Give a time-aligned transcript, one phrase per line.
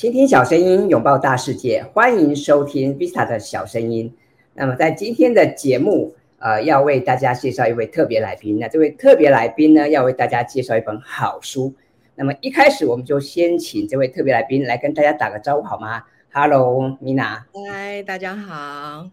[0.00, 4.16] 倾听小声音，拥抱大世界，欢迎收听 Vista 的小声音。
[4.54, 8.58] 那么在今天的节目，呃，要为大家介绍一位特别来宾。
[8.58, 11.74] 那这位特别来宾呢，要为大家介绍一本好书。
[12.14, 17.42] 那么一开始，我们就先请这位特别来宾来跟大家打个招呼，好吗？Hello，Mina。
[17.68, 19.10] 嗨，大家好。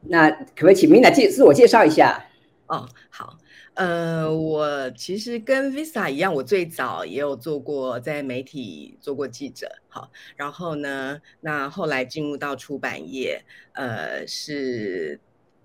[0.00, 2.24] 那可不可以请 Mina 介自我介绍一下？
[2.66, 3.38] 哦，好。
[3.74, 15.18] 呃，我其实跟 Visa 一样，我最早也有做过在媒体做过记者，好，然后呢，那后来进入到出版业，呃，是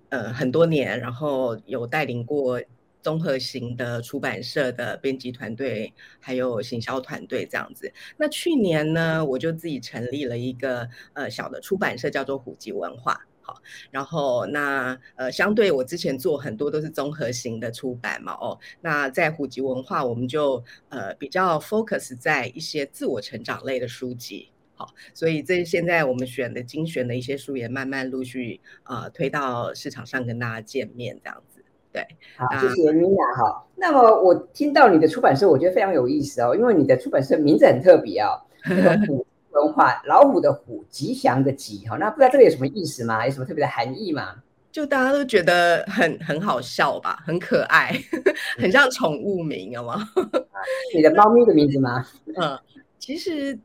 [0.07, 2.61] 呃很多年，然后有带领过
[3.01, 7.91] 综合型的出版社的编辑团队，还有行销团队这样子。
[8.15, 13.27] 那去年呢，我就自己成立了一个呃小的出版社，叫做虎吉文化。
[13.47, 13.55] 好，
[13.91, 33.63] 然后那呃，相对我之前做很多都是综合型的出版嘛，哦，那在虎吉文化，我们就呃比较 focus 在一些自我成长类的书籍，好，所以这现在我们选的精选的一些书也慢慢陆续呃推到市场上跟大家见面这样子，对，好，谢谢 Mina 哈。
[33.77, 38.41] 那么我听到你的出版社，我觉得非常有意思哦，因为你的出版社名字很特别哦。
[39.51, 43.25] 文化老虎的虎，吉祥的吉，哈，那不知道这个有什么意思吗？
[43.25, 44.43] 有什么特别的含义吗？
[44.71, 47.91] 就大家都觉得很很好笑吧，很可爱，
[48.59, 50.07] 很像宠物名，好吗？
[50.93, 52.05] 你的猫咪的名字吗？
[52.35, 52.59] 嗯，
[52.99, 53.57] 其实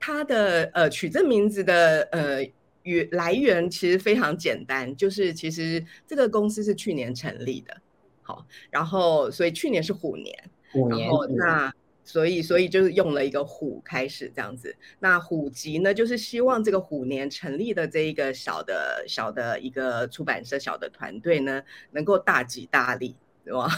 [0.00, 2.44] 它的呃取这名字的呃
[2.82, 7.76] 源来源其实非常简单，就是其实这个公司是去年成立的，
[8.22, 10.34] 好，然后所以去年是虎年，
[10.72, 11.72] 虎年，然后那。
[12.06, 14.74] 所以，所以就是用了一个虎开始这样子。
[15.00, 23.68] 那虎吉呢，就是希望这个虎年成立的这一个小的小的一个出版社小的团队呢，能够大吉大利，对吧？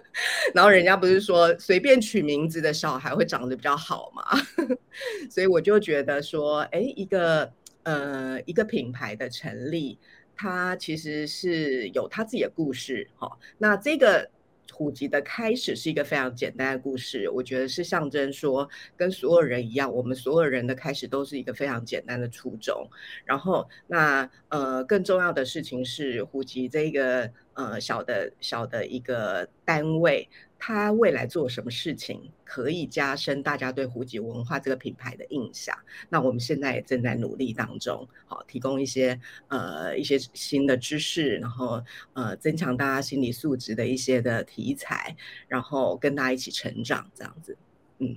[0.54, 4.22] 然后人家不是说随便取名字的小孩会长得比较好嘛？
[5.30, 7.50] 所以我就觉得说，哎，一个
[7.84, 9.98] 呃一个品牌的成立，
[10.36, 13.08] 它其实是有它自己的故事。
[13.16, 14.30] 哈，那这个。
[14.78, 22.88] 虎吉的开始是一个非常简单的故事，我觉得是象征说，跟所有人一样，我们所有人的开始都是一个非常简单的初衷。
[23.24, 30.26] 然后，那呃，更重要的事情是，虎吉这个呃小的小的一个单位。
[30.60, 35.72] 它未来做什么事情可以加深大家对胡吉文化这个品牌的印象？
[36.08, 41.80] 那我们现在也正在努力当中，好，提供一些呃一些新的知识，然后
[42.12, 45.14] 呃增强大家心理素质的一些的题材，
[45.46, 47.56] 然后跟大家一起成长这样子。
[48.00, 48.16] 嗯，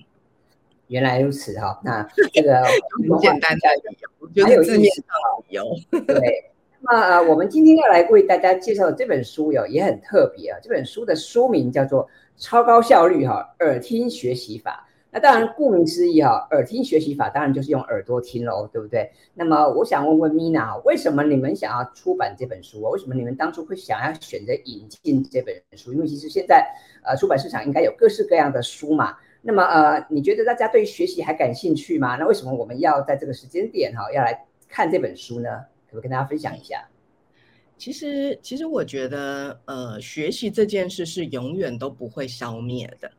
[0.88, 2.02] 原来如此哈，那
[2.34, 3.98] 这个很简单的理
[4.34, 5.76] 由，还有字面上的理由，
[6.08, 6.51] 对。
[6.84, 10.58] 那呃，我们今天要来为大家介绍的这本书哟，也很特别啊。
[10.64, 12.04] 这本书的书名叫做
[12.38, 14.84] 《超高效率哈耳听学习法》。
[15.14, 19.12] 那当然，顾名思义哈，耳听学习法当然就是用耳朵听喽，对不对？
[19.36, 22.82] 那么我想问问 Mina，为什么你们想要出版这本书？
[22.82, 25.94] 为什么你们当初会想要选择引进这本书？
[25.94, 26.66] 因为其实现在
[27.04, 29.16] 呃，出版市场应该有各式各样的书嘛。
[29.42, 32.16] 那么呃，你觉得大家对学习还感兴趣吗？
[32.16, 35.50] 那为什么我们要在这个时间点哈，要来看这本书呢？
[35.92, 36.88] 可不可以跟大家分享一下？
[37.78, 43.12] 其实，其实我觉得，呃，学习这件事是永远都不会消灭的。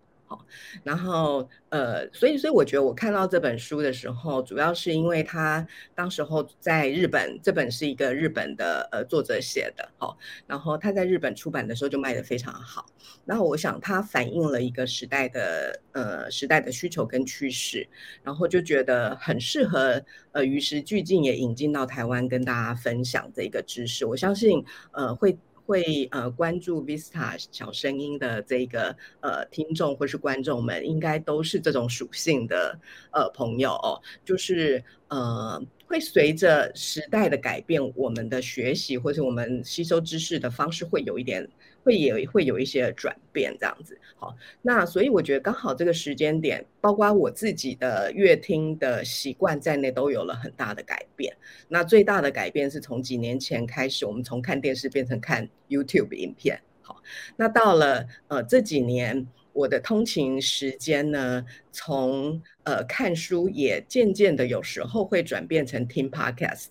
[0.82, 10.16] 然后呃，所以所以我觉得我看到这本书的时候，主要是因为他当时候在日本，这本是一个日本的呃作者写的，好，
[10.46, 12.86] 然后他在日本出版的时候就卖得非常好。
[13.24, 17.88] 然后我想他反映了一个时代的呃时代的需求跟趋势，
[18.22, 24.04] 然后就觉得很适合呃与时俱进，也引进到台湾跟大家分享这个知识。
[24.04, 25.36] 我相信呃会。
[25.72, 32.78] 会呃关注 Vista 小声音的这个呃听众或是观众们，应该都是这种属性的
[33.10, 41.48] 呃朋友哦，就是呃会随着时代的改变，我们的学习或者我们吸收知识的方式会有一点。
[41.82, 43.98] 会也会有一些转变，这样子。
[44.16, 51.36] 好，那所以我觉得刚好这个时间点，包括我自己的阅听的习惯在内，都有了很大的改变。
[51.68, 56.60] 那最大的改变是从几年前开始，我们从看电视变成看 YouTube 影片。
[56.82, 57.02] 好，
[57.36, 66.66] 那到了呃这几年，我的通勤时间呢，从呃看书也渐渐的有时候会转变成听 Podcast。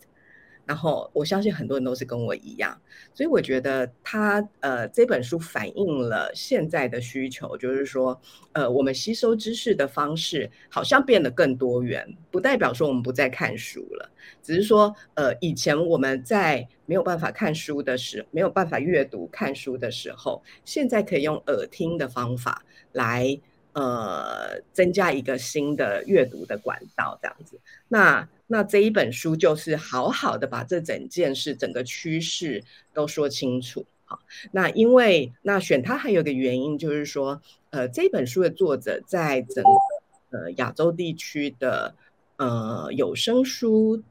[0.72, 2.82] 然后我相信很多人都是跟我一样，
[3.14, 8.18] 所以我觉得他呃这本书反映了现在的需求，就是说
[8.54, 14.10] 呃我们吸收知识的方式好像变得更多元，不代表说我们不再看书了，
[14.42, 22.64] 只是说呃以前我们在没有办法看书的时，没有办法阅读看书的时候，现在可以用耳听的方法
[22.94, 23.38] 来
[23.74, 27.60] 呃增加一个新的阅读的管道，这样子。
[27.88, 32.64] 那那这一本书就是好好的把这整件事、整个趋势
[32.94, 33.86] 都说清楚。
[34.06, 34.20] 好，
[34.52, 41.96] 那因为那选它还有个原因就是说，呃，这本书的作者在整个呃亚洲地区的
[42.38, 44.02] 呃有声书。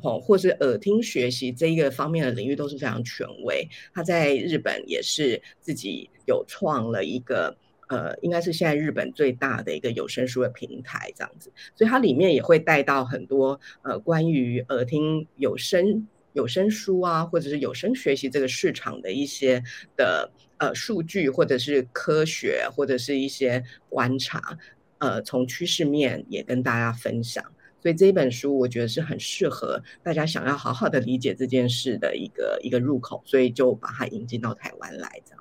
[0.00, 3.68] 哦，或是耳听学习这一个方面的领域都是非常权威。
[3.92, 7.56] 他在日本也是自己有创了一个，
[7.88, 11.50] 呃，应该是现在日本最大的一个有声书的平台，这样子。
[11.74, 19.62] 所以它里面也会带到很多呃关于耳听有声有声书啊，或者是有声学习这个市场的一些
[19.96, 24.58] 的呃数据，或者是科学，或者是一些观察，
[24.98, 27.44] 呃，从趋势面也跟大家分享。
[27.80, 35.37] 所以这一本书，我觉得是很适合大家想要好好的理解这件事的一个一个入口，所以就把它引进到台湾来，这样。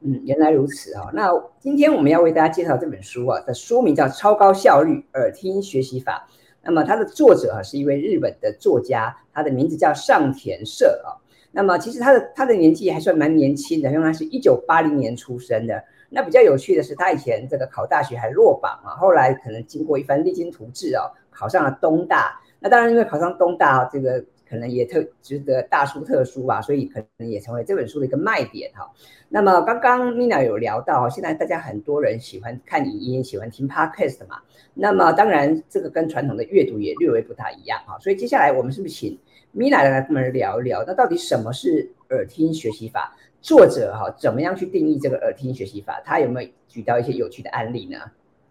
[0.00, 6.26] 嗯，原来如此啊、那今天我们要为大家介绍这本书啊，的书名叫《超高效率耳听学习法》。
[6.62, 11.16] 那么它的作者啊是一位日本的作家，他的名字叫上田社啊。
[11.52, 15.82] 那么其实他的他的年纪还算蛮年轻的，因为他是一九八零年出生的。
[16.10, 21.04] 那比较有趣的是，他以前这个考大学还落榜啊，后来可能经过一番励精图治啊。
[21.32, 28.90] 考上了东大，那当然因为考上东大，这个可能也特值得大书特书吧，所以可能也成为这本书的一个卖点哈。
[29.28, 34.40] 那么刚刚 Mina 有聊到，现在大家很多人喜欢看影音，喜欢听 Podcast 嘛，
[34.74, 37.96] 那么当然这个跟传统的阅读也略微不太一样哈。
[38.00, 39.16] 所以接下来我们是不是请
[39.54, 43.16] Mina 来跟我们聊一聊，那到底什么是耳听学习法？
[43.40, 46.02] 作者哈怎么样去定义这个耳听学习法？
[46.04, 47.98] 他有没有举到一些有趣的案例呢？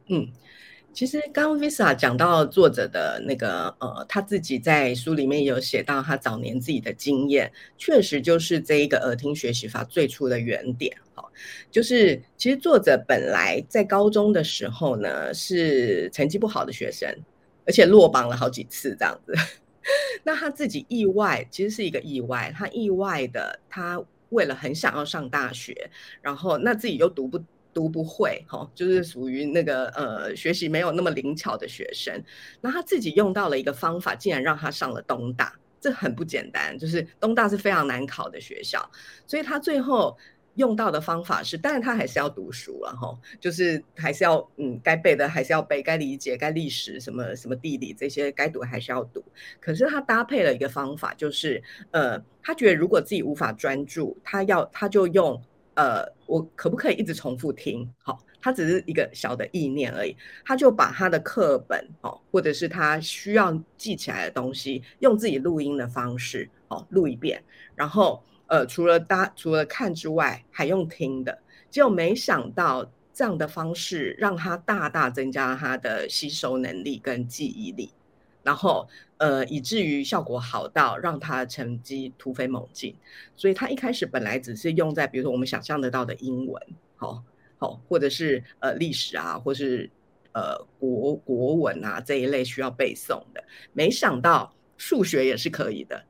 [0.08, 0.28] 嗯。
[0.92, 10.94] 其实刚刚 Visa 讲到作者的那个呃，他自己在书里面有写到他早年自己的经验，确实就是这一个耳听学习法最初的原点。
[11.14, 11.24] 哈，
[11.72, 17.08] 就是其实作者本来在高中的时候呢，是成绩不好的学生，
[17.66, 19.34] 而且落榜了好几次这样子。
[20.24, 25.90] 那他自己意外，其实是一个意外，他意外的，他为了很想要上大学，
[26.22, 27.40] 然后那自己又读不。
[27.74, 32.22] 读不会，哈，就是属于那个呃，学习没有那么灵巧的学生。
[32.62, 36.78] 那他自己用到了一个方法，竟然让他上了东大，这很不简单。
[36.78, 38.90] 就是东大是非常难考的学校，
[39.28, 40.18] 所以他最后
[40.56, 49.24] 用到的方法是，但是他还是要读书了，哈，就是还是要嗯，该背的还是要背，该理解该历史什么什么地理这些该读还是要读。
[49.60, 55.40] 可是他搭配了一个方法，就是呃，他觉得如果自己无法专注，他要他就用。
[55.80, 57.90] 呃，我可不可以一直重复听？
[58.00, 60.14] 好，他只是一个小的意念而已。
[60.44, 67.42] 他就把他的课本哦，或者是他需要记起来的东西，用自己录音的方式哦录一遍。
[67.76, 71.40] 然后呃，除了搭除了看之外，还用听的。
[71.70, 77.94] 结果没想到这样的方式让他大大增加他的吸收能力跟记忆力。
[78.50, 82.96] 然后，呃，以至于效果好到让他成绩突飞猛进。
[83.36, 86.60] 所以他一开始本来只是用在，比如说我们想象得到的英文，
[86.96, 87.24] 好，
[87.60, 89.88] 好，或者是呃历史啊，或是
[90.32, 93.44] 呃国国文啊这一类需要背诵的。
[93.72, 96.04] 没想到数学也是可以的，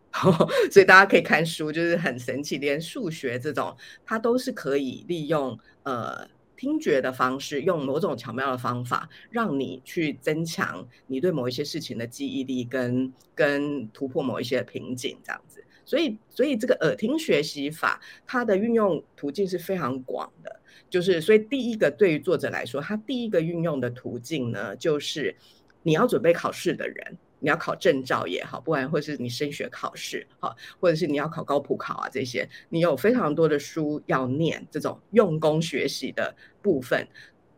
[0.71, 3.75] 所以大家可以看书，就是很神奇，连数学这种，
[4.05, 6.25] 它都是可以利用呃。
[6.59, 15.63] 听觉的方式，用某种巧妙的方法，让你去增强你对某一些事情的记忆力跟，跟突破某一些瓶颈，这样子。
[15.85, 20.59] 所以，所以这个耳听学习法，它的运用途径是非常广的。
[20.89, 25.33] 就是，所以第一个对于作者来说，他第一个运用的途径呢，就是
[25.81, 27.17] 你要准备考试的人。
[27.39, 37.07] 你要考证照也好，不然或是你升学考试，好，或者是你要考高普考啊，这些你有非常多的书要念，这种用功学习的部分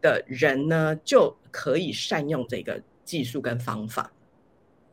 [0.01, 4.11] 的人呢，就可以善用这个技术跟方法。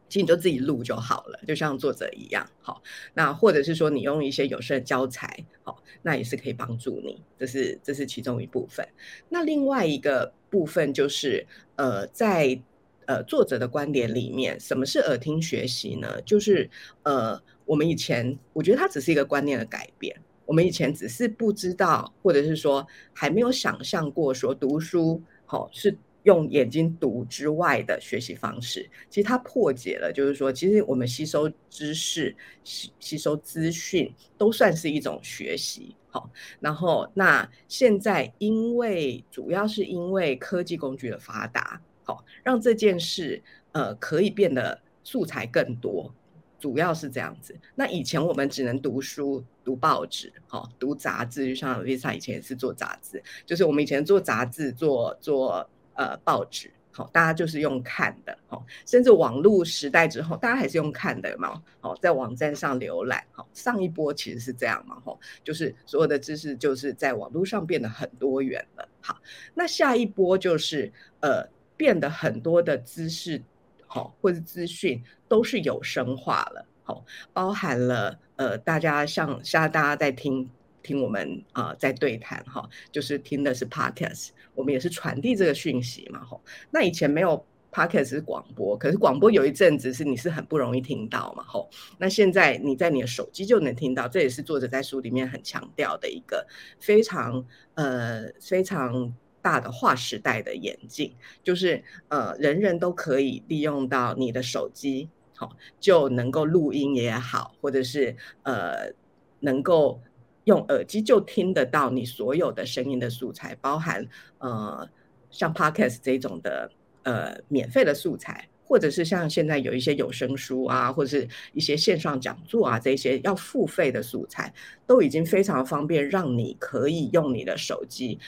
[0.08, 8.88] 其实你就自己录就好了，就像作者一样，好，那或者是说你用一些有声教材，好，那也是可以帮助你，这是这是其中一部分。
[9.28, 12.58] 那另外一个部分就是，呃，在
[13.08, 16.20] 呃，作者的观点里面，什么是耳听学习呢？
[16.26, 16.68] 就是
[17.04, 20.14] 呃，我们以前我觉得它只是一个观念的改变。
[20.44, 28.86] 我们以前只是不知道，或者是说还没有想象过，说读书好、哦、是用眼睛读之外的学习方式。
[29.08, 35.96] 其实它破解了，就是说，其实我们吸收知识、吸吸收资讯都算是一种学习。
[36.10, 41.80] 好、然后那现在因为主要是因为科技工具的发达。
[42.08, 46.10] 好，让这件事呃可以变得素材更多，
[46.58, 47.54] 主要是这样子。
[47.74, 56.70] 那以前我们只能读书，读报纸，好读杂志，就像 Visa 以前也是做杂志，就是我们以前做杂志，做做呃报纸。
[56.90, 69.16] 好，大家就是用看的，好，甚至网络时代之后，大家还是用看的嘛，好，在网站上浏览，好，上一波其实是这样嘛，吼，就是所有的知识就是在网络上变得很多元了，好，
[69.54, 71.46] 那下一波就是呃，
[71.78, 73.42] 变得很多的知识，
[73.86, 80.46] 好，或者资讯都是有声化了，好，包含了呃，大家像现在大家在听。
[80.80, 86.40] 听我们啊、呃，在对谈哈，就是听的是 podcast，我们也是传递这个讯息嘛吼。
[86.70, 91.68] 那以前没有 podcast 是广播，可是广播有一阵子是你是很不容易听到嘛吼。
[91.98, 96.46] 那现在你在你的手机就能听到，这也是作者在书里面很强调的一个
[96.78, 97.44] 非常
[97.74, 99.12] 呃非常
[99.48, 108.92] 大的划时代的演进，就是呃人人都可以利用到你的手机，好就能够录音也好，或者是呃
[109.40, 110.00] 能够。
[110.44, 114.88] 用耳机就听得到你所有的声音的素材，包含呃
[115.30, 116.70] 像 Podcast 这种的
[117.02, 124.50] 呃免费的素材，或者是像现在有一些有声书啊，或者是一些线上讲座啊，这些要付费的素材，
[124.86, 128.18] 都已经非常方便，让你可以用你的手机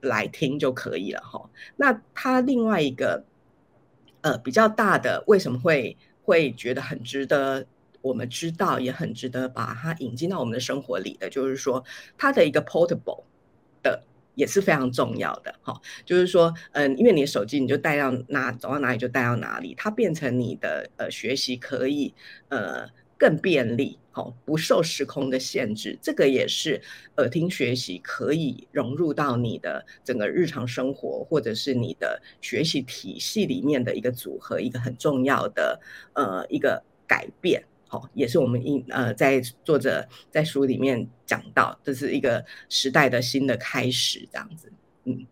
[0.00, 1.50] 来听就可以了哈。
[1.76, 3.24] 那它另外一个
[4.20, 7.66] 呃比较大的，为什么会会觉得很值得？
[8.02, 11.84] 我们知道也很值得把它引进到我们的生活里的，就是说
[12.16, 13.24] 它的一个 portable
[13.82, 14.00] 的
[14.36, 15.74] 也是非常重要的哈。
[16.04, 22.14] 就是说，嗯，因为你的手机你就带到哪，走到哪里就带到哪里，它变成你的呃学习可以
[22.48, 22.86] 呃
[23.18, 25.98] 更便利，哈，不受时空的限制。
[26.02, 26.80] 这个也是
[27.16, 35.80] 耳听学习可以融入到你的整个日常生活或者是你的学习体系里面的一个组合，一个很重要的
[36.14, 37.62] 呃一个改变。
[37.88, 44.72] 好，也是我们应呃，在作者在书里面讲到，这是一个时代的新的开始，这样子。
[45.04, 45.24] 嗯，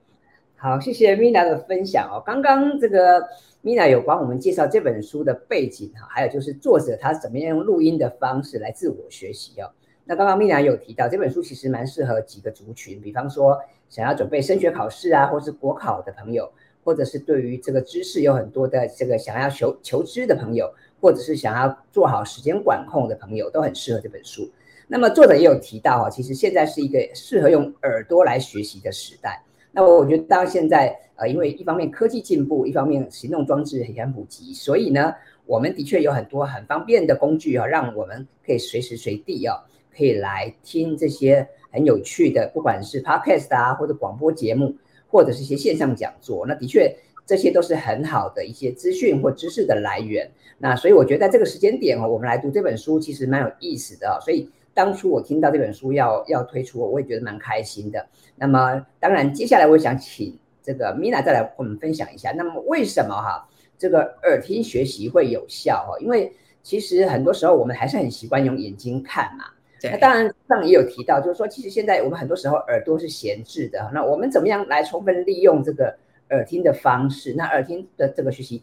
[0.65, 2.23] 好，谢谢 Mina 的分享哦。
[2.25, 3.23] 刚刚这个
[3.63, 9.71] Mina 有帮我们介绍这本书的背景哈，还有就是作者他怎么样用录音的方式来自我学习哦。
[10.07, 16.51] 那刚刚 Mina 有提到这本书其实蛮适合几个族群，比方说想要准备升学考试啊，或是国考的朋友，
[16.83, 20.73] 或者是对于这个知识有很多的这个想要求求知的朋友。
[20.99, 24.51] 或者是想要做好时间管控的朋友，都很适合这本书。
[24.89, 29.43] 那么作者也有提到哈，其实现在是一个适合用耳朵来学习的时代。
[29.75, 35.13] 那我觉得到现在，呃，因为一方面科技进步，一方面行动装置也很普及，所以呢，
[35.45, 39.57] 我们的确有很多很方便的工具啊，让我们可以随时随地啊，
[39.95, 44.75] 可以来听这些很有趣的，不管是 Podcast 啊，或者广播节目，
[45.09, 46.47] 或者是一些线上讲座。
[46.47, 46.97] 那的确。
[47.27, 50.31] 这些都是很好的一些资讯或知识的来源。
[50.59, 54.21] 那所以我觉得在这个时间点哦，我们来读这本书其实蛮有意思的。
[54.23, 58.07] 所以当初我听到这本书要要推出，我也觉得蛮开心的。
[58.37, 62.33] 那么当然，接下来我想请这个 Mina 再来跟我们分享一下。
[62.33, 65.99] 那么为什么哈这个耳听学习会有效哈？
[66.01, 66.31] 因为
[66.63, 69.45] 其实很多时候我们还是很习惯用眼睛看嘛。
[69.81, 69.91] 对。
[69.93, 73.91] 那当然上也有提到，就是说其实现在我们很多时候耳朵是闲置的。
[73.95, 75.97] 那我们怎么样来充分利用这个？
[76.31, 78.63] 耳听的方式，那耳听的这个学习，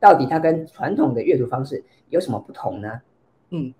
[0.00, 2.98] 到底它跟传统的阅读方式有什么不同呢？
[3.50, 3.72] 嗯，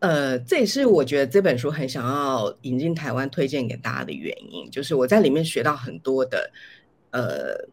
[0.00, 6.50] 呃，这也是我觉得这本书很想要引进台湾推荐给大家的原因，就是我在里面学到很多的
[7.10, 7.68] 呃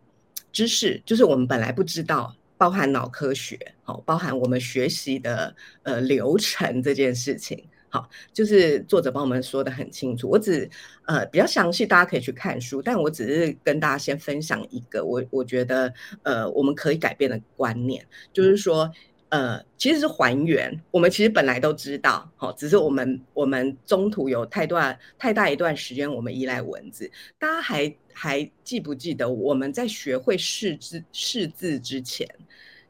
[0.52, 7.64] 知识，就是我们本来不知道，包含脑科学，好，包含我们学习的呃流程这件事情。
[7.90, 10.70] 好，就是作者帮我们说的很清楚，我只
[11.06, 18.92] 呃比较详细，大家可以去看书，但我只是跟大家先分享一个我我觉得呃我们可以改变的观念，就是说
[19.30, 32.28] 呃其实是还原，我们其实本来都知道，好，只是我们我们中途有太段太大一段时间我们依赖文字，大家还还记不记得我们在学会识字识字之前，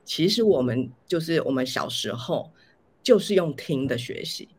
[0.03, 2.51] 其实我们就是我们小时候
[3.01, 4.49] 就是用听的学习。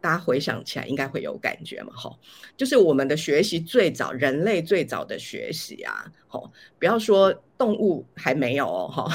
[0.00, 2.16] 大家回想起来应该会有感觉嘛，吼，
[2.56, 9.10] 就是我们的学习最早，人类最早的学习啊，吼，不要说动物还没有哦，哈，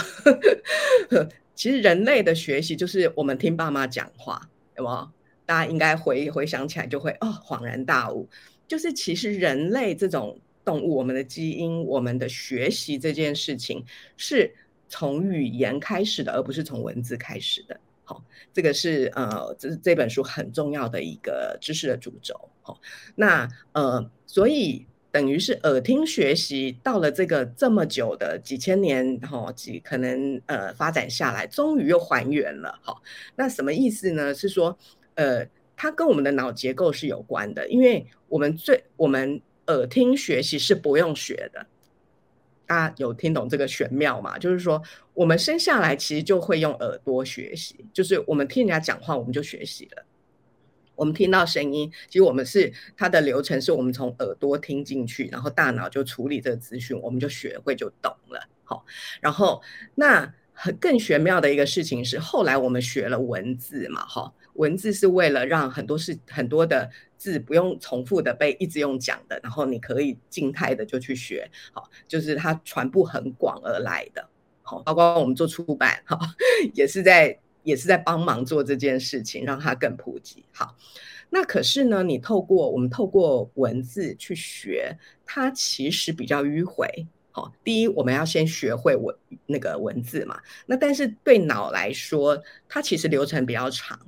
[1.55, 5.12] 其实人类的学习就是我们听爸妈讲话，有吗？
[5.45, 8.27] 大家应该回回想起来就会哦，恍然大悟，
[8.67, 13.83] 就是其实人类这种动物，我们的基因，我们的学习这件事情
[14.15, 14.55] 是
[14.88, 17.79] 从语言开始的，而不是从文字开始的。
[18.05, 22.50] 好，这个是呃，这是这本书很重要的一个知识的主轴。
[22.62, 22.79] 好，
[23.15, 32.77] 那呃，所以等于是耳听学习到了这个这么久的几千年，哈，几可能呃发展下来，终于又还原了。
[32.82, 33.01] 好，
[33.38, 34.34] 那什么意思呢？
[34.34, 34.77] 是说
[35.15, 35.48] 呃。
[35.75, 41.65] 它跟我们的脑结构是有关的，因为我们最我们耳听学习是不用学的。
[42.67, 44.38] 大家有听懂这个玄妙吗？
[44.38, 44.82] 就是说，
[45.15, 50.05] 我们生下来其实就会用耳朵学习，就是我们听人家讲话，我们就学习了。
[51.03, 58.39] 我们听到声音，其实我们是它的流程，是我们从耳朵听进去，然后大脑就处理这个资讯，我们就学会就懂了。
[58.63, 58.86] 好，
[59.19, 59.62] 然后
[59.95, 74.25] 那很更玄妙的一个事情是，后来我们学了文字嘛，哈，文字是为了让很多事很多的字不用重复的被一直用讲的，然后你可以静态的就去学，好，就是它传播很广而来的，
[74.62, 76.17] 好，包括我们做出版，哈，
[76.74, 77.38] 也是在。
[77.63, 80.46] 也是在帮忙做这件事情，让它更普及。
[80.51, 80.75] 好，
[81.29, 87.08] 那可是呢，你透过我们透过文字去学，它其实比较迂回。
[87.32, 89.15] 好，第一，我们要先学会文
[89.48, 90.39] 那个文字嘛。
[90.67, 92.39] 那但是对脑来说，
[92.70, 94.00] 它其实流程比较长，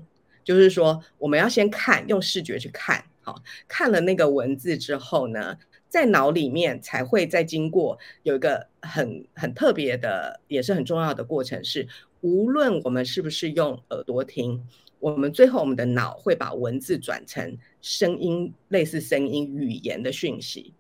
[0.44, 3.04] 就是说我们要先看，用视觉去看。
[3.22, 5.58] 好，看了那个文字之后呢，
[5.90, 11.88] 在脑里面才会再经过有一个很很特别的，也是很重要的过程是。
[12.22, 14.64] 无论我们是不是用耳朵听，
[15.00, 20.74] 我们最后我们的脑会把文字转成声音，类似声音语言的讯息，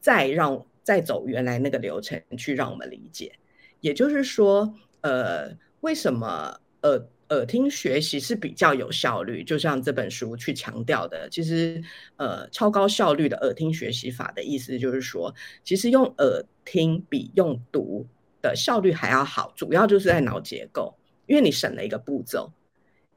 [0.00, 3.32] 再让再走原来那个流程去让我们理解。
[3.80, 9.42] 也就是说，呃，为什么耳耳听学习是比较有效率？
[9.42, 11.82] 就像这本书去强调的，其实
[12.16, 18.06] 呃，超高效率的耳听学习法的意思就是说，其实用耳听比用读。
[18.42, 20.94] 的效率还要好，主要就是在脑结构，
[21.26, 22.52] 因为你省了一个步骤，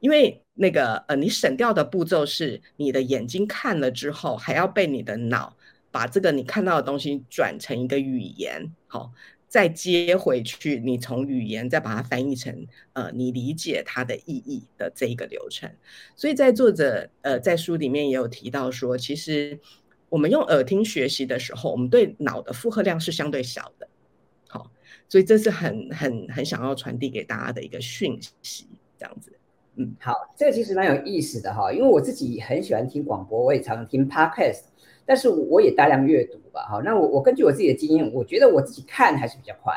[0.00, 5.56] 因为那个呃，你省掉的步骤是你的眼睛看了之后，还要被你的脑
[5.90, 9.12] 把这个你看到的东西转成一个语言，好，
[9.48, 15.70] 再接回去，你从语言再把它翻译成呃，你理解它的意义的这一个流程。
[16.16, 19.58] 所以在作者呃在书里面也有提到说，其实
[20.08, 23.88] 我们用耳听学习的时候，我们对脑的负荷量是相对小的。
[25.14, 28.66] 所以这是很很很想要传递给大家的一个讯息，
[28.98, 29.32] 这样子。
[29.76, 34.62] 嗯，好，这个其实蛮有意思的哈，因为我自己很喜欢听广播，我也常常听 podcast，
[35.06, 36.62] 但是我也大量阅读吧。
[36.62, 39.72] 哈，那我我根据我自己的经验，我觉得我自己看还是比较快。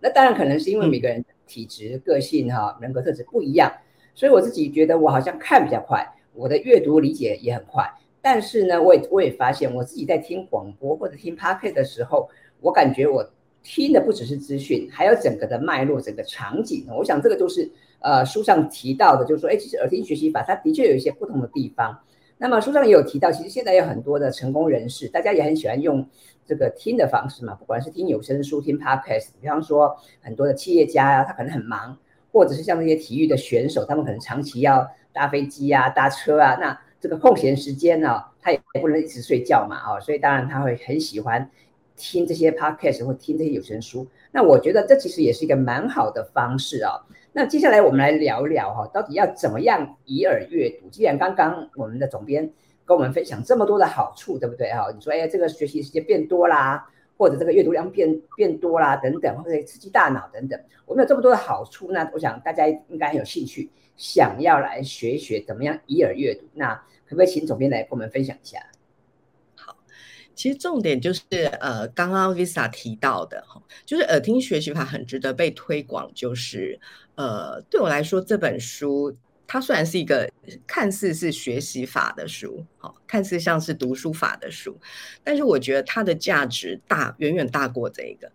[0.00, 3.72] 那当然可能是因为每个人体质、个性哈、人格特质不一样，
[4.14, 7.92] 所以我自己觉得我好像看比较快，我的阅读理解也很快。
[8.22, 13.28] 但是呢，我也我也发现我自己在听广播或者听 podcast 的时候，我感觉我。
[13.68, 16.86] 听的不只是资讯，还有整个的脉络、整个场景。
[16.88, 21.98] 我想这个都是呃书上提到的，就是说，哎，其实耳听学习法它的确有一些不同的地方。
[22.38, 26.06] 那么书上也有提到，其实现在有很多的成功人士，大家也很喜欢用
[26.46, 29.30] 这个听的方式嘛，不管是听有声书、听 podcast。
[29.40, 31.98] 比方说，很多的企业家呀、啊，他可能很忙，
[32.30, 41.50] 或者是像那些体育的选手，他们可能长期要搭飞机啊、搭车啊，那这个空闲时间呢、啊，他也不能一直睡觉嘛，啊，所以当然他会很喜欢。
[41.96, 46.92] 听这些 podcast 或听这些有声书，那我觉得这其实也是一个蛮好的方式啊、
[47.32, 50.88] 那接下来我们来聊聊哈，到底要怎么样以耳阅读？
[50.90, 52.50] 既然刚刚我们的总编
[52.84, 54.90] 跟我们分享这么多的好处，对不对哈？
[54.94, 66.46] 你说哎，这个学习时间变多啦，或者这个阅读量变变多啦，等等，或者刺激大脑等等，我们有这么多的好处，那我想大家应该很有兴趣，想要来学一学怎么样以耳阅读。
[66.54, 66.74] 那
[67.06, 68.58] 可不可以请总编来跟我们分享一下？
[70.36, 71.22] 其实重点就是，
[71.60, 76.12] 呃，刚刚 Visa 提到的哈，就是耳听学习法很值得被推广。
[76.14, 76.78] 就是，
[77.14, 80.30] 呃，对我来说，这本书它虽然是一个
[80.66, 84.78] 看似是学习法的书，好，看似像是读书法的书，
[85.24, 88.30] 但是我觉得它的价值大，远远大过这个。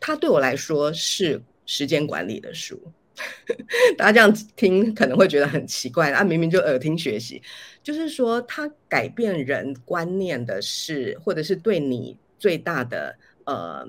[0.00, 2.92] 它对我来说是时间管理的书。
[3.98, 7.42] 大家这样听可能会觉得很奇怪啊，明明就耳听学习，
[7.82, 13.86] 就是说它改变人观念的是，或者是对你最大的呃，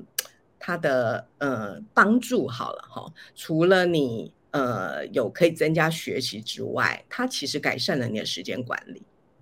[0.60, 3.14] 它的呃帮助好了哈。
[3.36, 9.02] 除了你呃有可以增加学习之外，它其实改善了你的时间管理。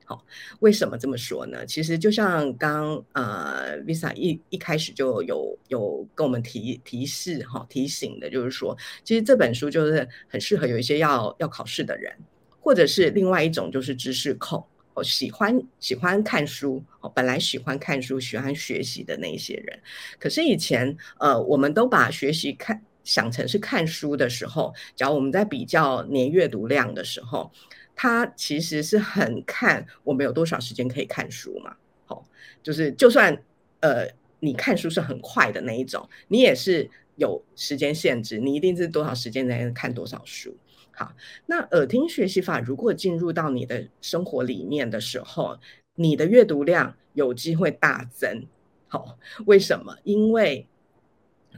[0.09, 0.25] 好，
[0.59, 1.63] 为什么这么说呢？
[1.67, 12.11] 其实就像刚呃，Visa 一一开始就有有跟我们提提示哈，提醒的，就是说，其实这本书就是很适合有一些要要考试的人，
[12.59, 19.79] 或者是另外一种就是知识控，哦，喜欢喜欢看书，哦，本来喜欢看书、喜欢学习的那些人。
[20.17, 27.51] 可是以前呃，我们都把学习看想成是看书的时候，假如我们在比较年阅读量的时候。
[28.01, 32.25] 他其实是很看我们有多少时间可以看书嘛，好，
[32.63, 33.37] 就是就算
[33.81, 34.07] 呃
[34.39, 40.55] 你看书是很快的那一种，你也是有时间限制，你一定是多少时间才能看多少书。
[40.91, 41.13] 好，
[41.47, 45.59] 那耳听学习法如果进入到你的生活里面的时候，
[45.95, 48.45] 你的阅读量有机会大增。
[48.87, 49.97] 好，为什么？
[50.05, 50.65] 因为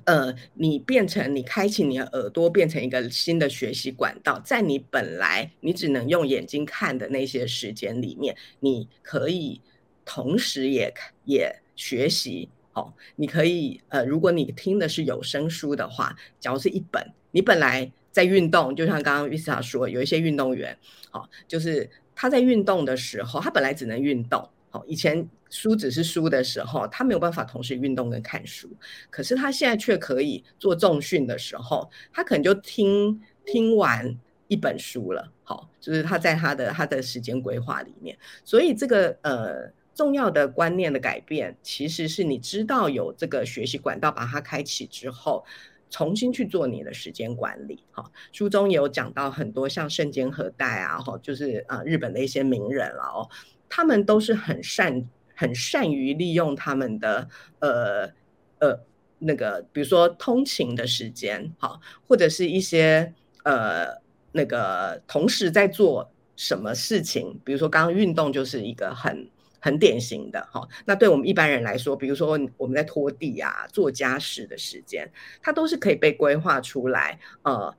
[0.05, 9.61] 呃，你变成你开启你的耳朵，变成一个新的学习管道，在你本来你只能用眼睛看的那些时间里面，你可以
[10.05, 10.93] 同时也
[11.25, 12.49] 也学习。
[12.73, 17.91] 哦，你可以呃，如果你听的是有声书的话，假如是一本，你本来。
[18.11, 20.77] 在运动，就像刚刚 Visa 说，有一些运动员，
[21.11, 28.67] 好，就是他在运动的时候，他本来只能运动，好，以前书只是书的时候，他没有办法同时运动跟看书，
[29.11, 45.45] 可是他现在却可以做重训的时候，他可能就听听完一本书了，好，就是他在他的他的时间规划里面，所以这个呃重要的观念的改变，其实是你知道有这个学习管道，把它开启之后。
[45.93, 53.27] 重新去做你的时间管理，哈，书中有讲到很多像胜间和代啊，哈，就是啊日本的一些名人了哦，
[53.71, 57.27] 他们都是很善很善于利用他们的
[57.59, 58.11] 呃
[58.59, 58.79] 呃
[59.19, 63.87] 那个，比如说通勤的时间，哈，或者是一些呃
[64.33, 69.29] 那个同时在做什么事情，比如说刚刚运动就是一个很。
[69.63, 75.07] 很典型的哈，那对我们一般人来说，比如说我们在拖地啊、做家事的时间，
[75.39, 77.19] 它都是可以被规划出来。
[77.43, 77.71] 呃，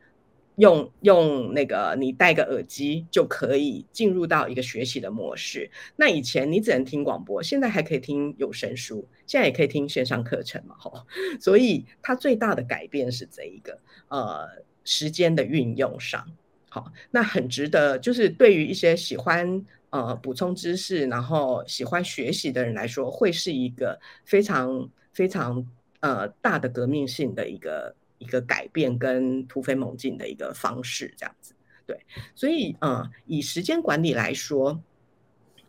[0.57, 5.71] 用用那个你戴个耳机就可以进入到一个学习的模式。
[5.97, 11.05] 那以前你只能听广播，现在还可以听有声书，现在也可以听线上课程嘛，哈。
[11.41, 14.49] 所以它最大的改变是这一个呃
[14.85, 16.27] 时间的运用上，
[16.69, 19.65] 好，那很值得，就是对于一些喜欢。
[19.93, 25.63] 呃，补充知识，然后喜欢学习的人来说，会是一个非常非常
[26.01, 31.55] 呃大的革命性的一个一个改变跟突飞猛进的一个方式，这样子。
[31.85, 31.99] 对，
[32.35, 34.81] 所以呃，以时间管理来说，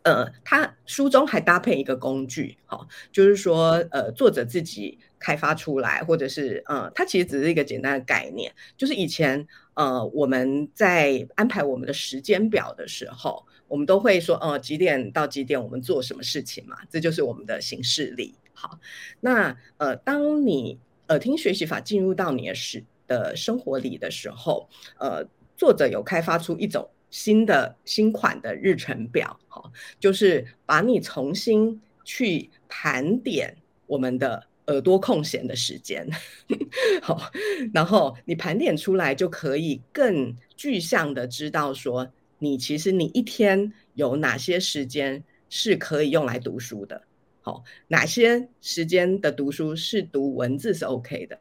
[0.03, 13.45] 呃，他书中还搭配一个工具，好、就是说呃，作者自己开发出来，或者是呃，它其实只是一个简单的概念，就是以前呃我们在安排我们的时间表的时候。
[13.69, 16.77] 我们都会说，哦，几点到几点我们做什么事情嘛？
[16.91, 18.35] 这就是我们的行事历。
[18.53, 18.77] 好，
[19.19, 20.77] 那呃，当你
[21.13, 25.23] 耳听学习法进入到你的时的生活里的时候，呃，
[25.55, 36.09] 作者有开发出一种新的新款的日程表，好，就是把你重新去盘点我们的耳朵空闲的时间，
[37.03, 37.31] 好，
[37.71, 42.11] 然后你盘点出来就可以更具象的知道说。
[42.39, 47.01] 你其实你一天有哪些时间是可以用来读书的？
[47.43, 51.37] 好，哪些时间的读书是读文字是 OK 的？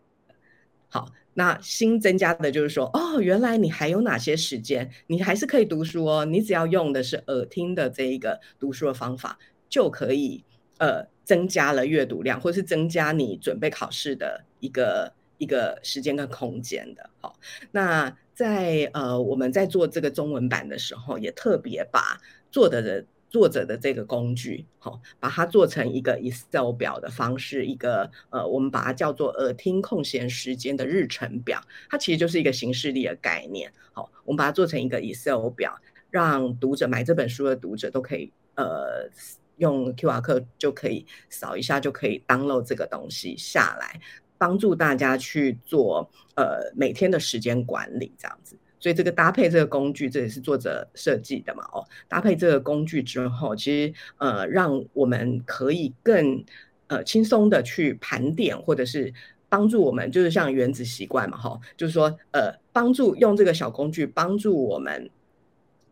[0.89, 6.25] 好，那新增加的就是说，哦，原来你还有哪些时间你还是可以读书哦？
[6.27, 9.39] 你只要用的是耳听的这一个读书的方法，
[9.71, 10.45] 就可以
[10.77, 17.09] 呃增加了阅读量，或是增加你准备考试的一个一个时间跟空间的。
[17.21, 17.39] 好，
[17.71, 18.15] 那。
[18.35, 22.19] 在呃，我们在做这个中文版的时候，也特别把
[22.51, 33.73] 作者的作者的这个工具，好，把它做成一个 Excel 表的方式，一个呃，我们把它叫做耳听空闲时间的日程表，它其实就是一个形式力的概念。
[33.95, 35.75] 好，我们把它做成一个 Excel 表，
[36.11, 39.09] 让读者买这本书的读者都可以呃，
[39.57, 43.99] 用 QR 码就可以扫一下，就可以 download 这个东西下来。
[44.37, 51.87] 帮助大家去做呃每天的时间管理这样子，所以这个搭配这个工具，这也是作者设计的嘛哦。
[52.09, 56.45] 搭配这个工具之后，其实呃让我们可以更
[56.89, 59.15] 呃轻松的去盘点，或者是
[59.49, 65.09] 帮助我们，就是像原子习惯嘛哈，就是说呃帮助用这个小工具帮助我们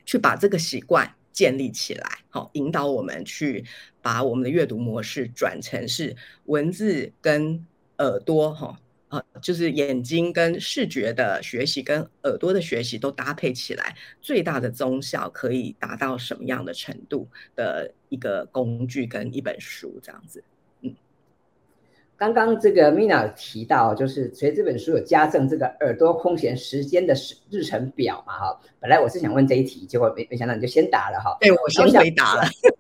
[0.05, 3.65] 去把这个习惯建立起来，好，引导我们去
[4.03, 7.65] 把我们的阅读模式转成是文字跟。
[8.01, 20.45] 耳朵哈啊，就是眼睛跟视觉的学习跟耳朵的学习都搭配起来，最大的综效可以达到什么样的程度的一个工具跟一本书这样子。
[20.83, 20.95] 嗯，
[22.17, 27.13] 刚刚这个 Mina 提到，就是随这本书有加赠这个耳朵空闲时间的
[27.51, 28.61] 日程表嘛哈。
[28.79, 31.37] 本来我是想问这一题，结果没没想到你就先答了哈。
[31.41, 32.43] 对，我先回答了。
[32.63, 32.79] 对，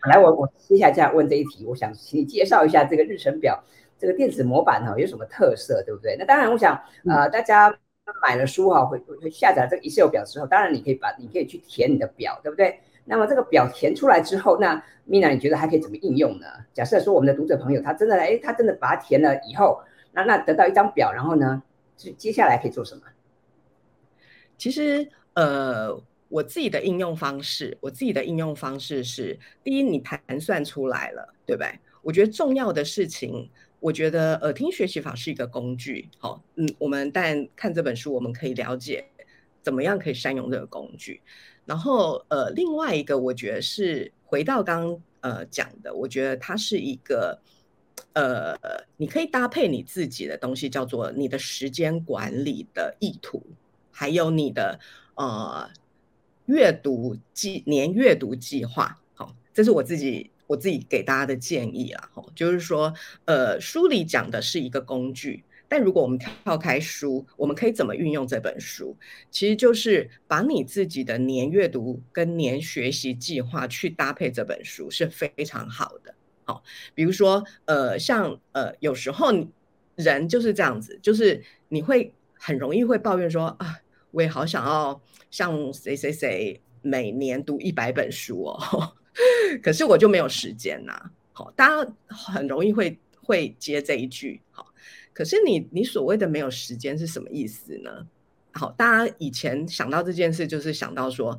[0.00, 3.60] 本来我我接下来就要问这一题，我想请你介绍一下这个日程表。
[4.00, 6.16] 这个电子模板哈有什么特色，对不对？
[6.18, 7.72] 那当然，我想呃，大家
[8.22, 12.80] 买了书哈，会会下载这个 Excel 表之后，当然你可以把你可以去填你的表，对不对？
[13.04, 16.46] 那么这个表填出来之后，那 Mina 你觉得还可以怎么应用呢？
[16.72, 19.82] 假设说我们的读者朋友他真的哎，他真的把它填了以后，
[20.12, 21.62] 那那得到一张表，然后呢，
[21.96, 23.02] 就接下来可以做什么？
[24.56, 31.70] 其实呃，我自己的应用方式，我自己的应用方式是，第一，你盘算出来了，对不对？
[32.02, 33.50] 我觉得重要的事情，
[33.80, 36.06] 我觉得耳听学习法是一个工具。
[36.18, 39.04] 好，嗯，我们但看这本书，我们可以了解
[39.62, 41.22] 怎么样可以善用这个工具。
[41.64, 47.40] 然后呃，另外一个，我觉得是回到刚刚呃讲的，我觉得它是一个
[48.12, 48.54] 呃，
[48.98, 53.42] 你可以搭配你自己的东西，叫做你的时间管理的意图，
[53.90, 54.78] 还有你的
[55.14, 55.70] 呃
[56.44, 59.00] 阅读计年阅读计划。
[59.14, 60.30] 好，这是我自己。
[60.50, 62.92] 我自己给大家的建议啊，吼就是说，
[63.24, 68.96] 呃，书里讲的是一个工具，但如果我们跳开书，我们可以怎么运用这本书？
[69.30, 76.12] 其实就是把你自己的年阅读跟年学习计划去搭配这本书是非常好的。
[76.42, 76.64] 好，
[76.96, 79.30] 比如说，呃，像呃，有时候
[79.94, 83.78] 人就是这样子，就是你会很容易会抱怨说啊，
[84.10, 88.94] 我也好想要像谁谁谁每年读一百本书哦。
[89.62, 94.66] 可是我就没有时间呐，好，大家很容易会会接这一句，好，
[95.12, 98.06] 可是你你所谓的没有时间是什么意思呢？
[98.52, 101.38] 好，大家以前想到这件事，就是想到说，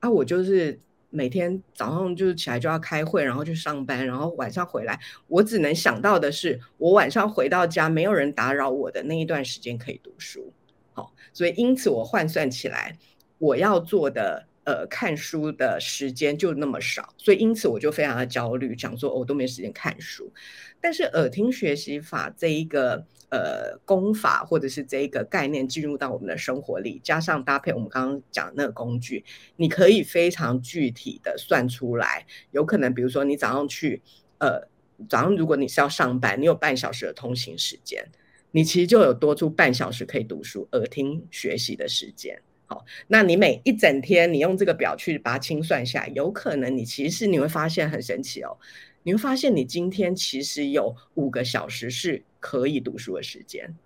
[0.00, 10.52] 啊，我就是每天早上就是起来就要开会，然后去上班，然后晚上回来，我只能想到的是，我晚上回到家没有人打扰我的那一段时间可以读书，
[10.94, 12.96] 好，所以因此我换算起来，
[13.38, 14.46] 我要做的。
[14.64, 20.32] 呃，看书的时间就那么少，所以因此我就非常的焦虑，讲说我都没时间看书。
[20.80, 29.24] 但是耳听学习法这一个呃功法或者是这一个概念进入到我们的生活里，加上搭配我们刚刚讲的那个工具，
[29.56, 32.26] 你可以非常具体的算出来。
[32.50, 34.00] 有可能比如说你早上去，
[34.38, 34.68] 呃，
[35.08, 38.02] 早上如果你是要上班，你有半小时的通勤时间，
[38.50, 42.40] 你其实就有多出半小时可以读书、耳听学习的时间。
[42.66, 48.56] 好，那你每一整天，你用这个表去把它清算下来，有可能你其实你会发现很神奇哦，
[49.02, 53.76] 你会发现你今天其实有五个小时是可以读书的时间，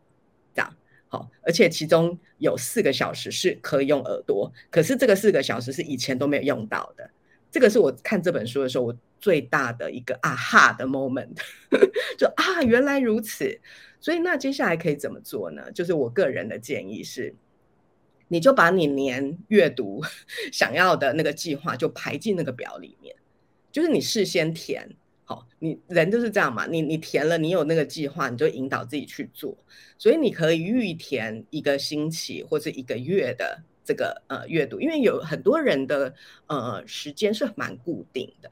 [0.54, 0.76] 这样
[1.08, 7.10] 好，而且其中有四个小时是可以用耳朵，可是这个四个小时是以前都没有用到的，
[7.50, 11.36] 这个是我看这本书的时候我最大的一个啊哈的 moment，
[12.16, 13.60] 就啊原来如此，
[13.98, 15.72] 所以那接下来可以怎么做呢？
[15.72, 17.34] 就是我个人的建议是。
[18.28, 20.02] 你就把你年阅读
[20.52, 23.16] 想要的那个计划就排进那个表里面，
[23.72, 24.88] 就是你事先填
[25.24, 29.56] 好，你人就是这样嘛，你你填了，你有那个计划，你就引导自己去做，
[29.98, 36.14] 所以你可以预填一个星期或者一个月的这个呃阅读，因为有很多人的
[36.46, 38.50] 呃时间是蛮固定的，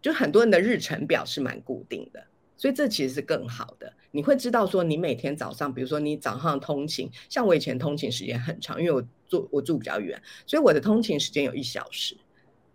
[0.00, 2.24] 就很多人的日程表是蛮固定的。
[2.56, 12.16] 所以这其实是更好的，你会知道说，你每天早上，比如说你早上通勤，像我以前通勤时间很长，因为我住我住比较远，所以我的通勤时间有一小时。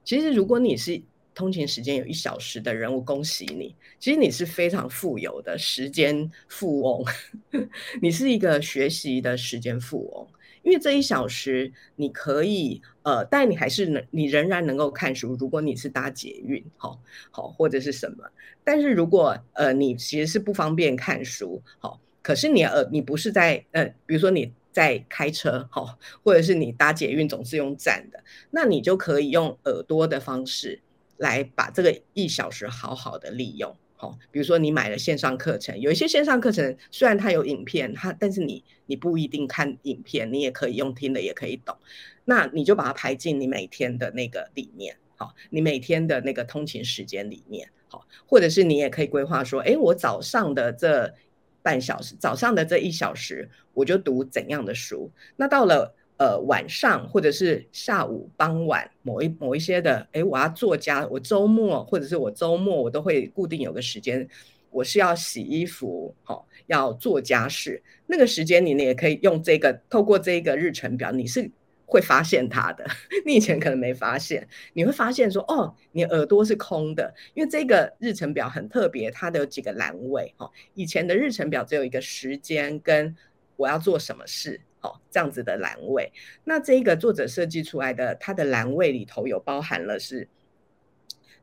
[0.03, 1.01] 其实如果你是
[1.33, 7.05] 通勤时间有一小时的人，我恭喜你，其实你是非常富有的时间富翁，
[8.01, 10.27] 你是一个学习的时间富翁。
[10.63, 15.35] 因为这一小时你可以呃，但你还是能，你仍然能够看书。
[15.39, 16.99] 如果你是搭捷运，好，
[17.31, 18.23] 好或者是什么，
[18.63, 30.81] 但是如果呃你其实是不方便看书，好，可是你呃你不是在呃，比如说你在开车，好，或者是你搭捷运总是用站的，那你就可以用耳朵的方式
[31.17, 33.75] 来把这个一小时好好的利用。
[34.01, 41.75] 好，比如说你买了线上课程，有一些线上课程虽然它有影片，它但是你你不一定看影片，你也可以用听的，也可以懂。
[42.23, 51.13] 那你就把它排进你每天的那个里面，好，你每天的那个通勤时间里面，好，或者是你也可以规划说，哎，我早上的这
[51.61, 55.11] 半小时，早上的这一小时，我就读怎样的书。
[55.35, 55.93] 那到了。
[56.19, 64.27] 呃，晚上或者是下午、傍晚某一某一些的，诶，我要做家，我周末或者是我周末，我都会固定有个时间，
[64.69, 67.81] 我是要洗衣服，好、哦，要做家事。
[68.05, 71.49] 那个时间你呢，也可以用这个，透过这个日程表，你是
[71.85, 72.85] 会发现它的。
[73.25, 83.15] 你以前可能没发现，你会发现说，哦，你耳朵是空的，因为这个日程表很特别，它的有几个栏位，哈、哦，以前的日程表只有一个时间跟
[83.55, 84.59] 我要做什么事。
[84.81, 86.11] 哦，这样子的栏位，
[86.45, 90.27] 那这个作者设计出来的，它的栏位里头有包含了是，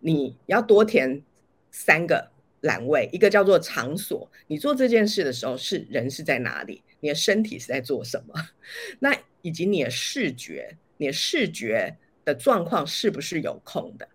[0.00, 1.22] 你要多填
[1.70, 2.30] 三个
[2.62, 8.34] 栏位，一个叫做场所，你做这件事的时候是人是在哪里，你的身体是在做什么，
[9.00, 14.08] 那以及你的视觉，你的视觉的状况是不是有空的，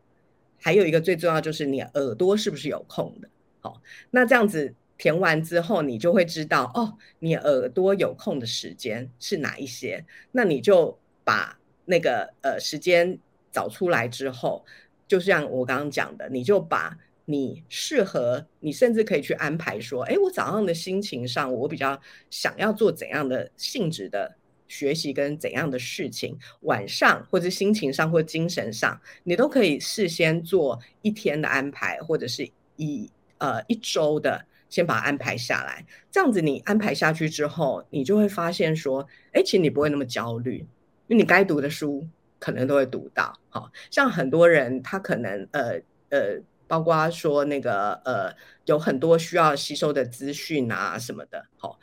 [0.60, 3.30] 还有一个最重要就是你的耳朵是不是有空的，
[3.60, 4.74] 好，那这样子。
[5.02, 13.18] 填完之后，你就会知道哦，你耳朵有空的时间是哪一些，那你就把那个呃时间
[13.52, 14.64] 找出来之后，
[15.08, 24.36] 就像我刚刚讲的，你就把你适合，你甚至可以去安排说，哎，我早上的心情上，我比较想要做怎样的性质的
[24.68, 33.10] 学习跟怎样的事情，晚上或者心情上或精神上，你都可以事先做一天的安排，或者是一
[33.40, 34.46] 呃一周的。
[34.72, 40.60] 先把它安排下来，这样子你安排下去之后，你就会发现说，哎，其实你不会那么焦虑，
[41.08, 42.08] 因为你该读的书
[42.40, 43.38] 可能都会读到。
[43.50, 45.74] 好像很多人他可能呃
[46.10, 48.34] 呃，包括说那个呃，
[48.66, 51.78] 有很多需要吸收的资讯啊什么的，好，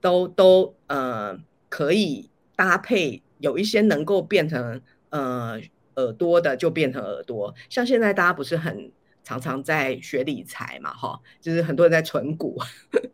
[0.00, 5.60] 都都呃可以搭配，有一些能够变成呃
[5.96, 8.90] 耳朵的就变成耳朵，像现在大家不是很。
[9.30, 12.58] 常常在学理财嘛，哈，就是很多人在存股，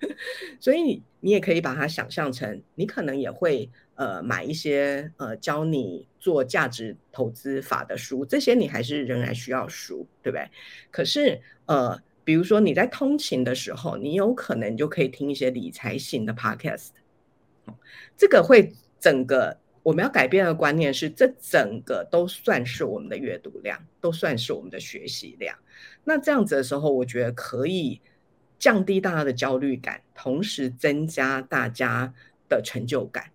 [0.59, 10.49] 所以你也可以把它想象成，你可能也会呃买一些呃教你做价值投资法的书，这些你还是仍然需要书，对不对？
[10.91, 16.93] 可是呃，比如说你在通勤的时候，你有可能就可以听一些理财型的 podcast，
[18.17, 19.59] 这个会整个。
[19.87, 25.57] 我们要改变的观念是，这整个都算是我们的阅读量，都算是我们的学习量。
[26.03, 28.01] 那这样子的时候，我觉得可以
[28.59, 32.13] 降低大家的焦虑感，同时增加大家
[32.49, 33.31] 的成就感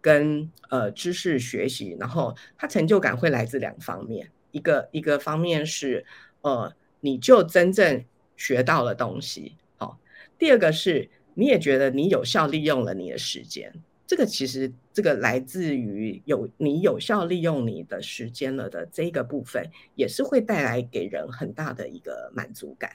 [0.00, 1.96] 跟呃知识学习。
[2.00, 6.04] 然后，它成就感会来自两方面，一个一个方面是
[6.40, 8.04] 呃，你就真正
[8.36, 10.00] 学到了东西，好。
[10.36, 13.72] 第二个是，你也觉得你有效利用了你的时间。
[14.04, 22.92] 这个其实，这个来自于有你有效利用你的时间了的这个部分，也是会带来给人很大的一个满足感，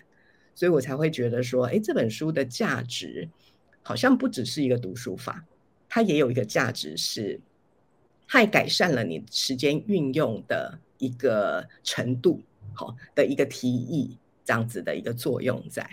[0.53, 3.27] 所以我才会觉得说，哎，这本书的价值
[3.81, 5.43] 好像不只是一个读书法，
[5.89, 7.39] 它也有一个价值是，
[8.27, 15.89] 它也改善了你时间运用的一个程度，好，的一个提议，这样子的一个作用在。